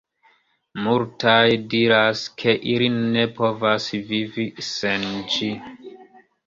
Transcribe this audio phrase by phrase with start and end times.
[0.85, 1.43] Multaj
[1.75, 5.57] diras, ke ili ne povas vivi sen ĝi.